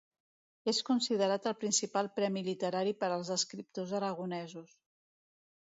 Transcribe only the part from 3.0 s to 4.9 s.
per als escriptors aragonesos.